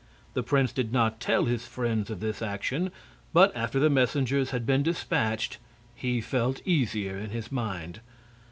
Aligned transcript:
The 0.33 0.41
prince 0.41 0.71
did 0.71 0.91
not 0.91 1.19
tell 1.19 1.45
his 1.45 1.67
friends 1.67 2.09
of 2.09 2.21
this 2.21 2.41
action, 2.41 2.89
but 3.33 3.55
after 3.55 3.79
the 3.79 3.87
messengers 3.87 4.49
had 4.49 4.65
been 4.65 4.81
dispatched 4.81 5.59
he 5.93 6.21
felt 6.21 6.59
easier 6.65 7.19
in 7.19 7.29
his 7.29 7.51
mind. 7.51 7.99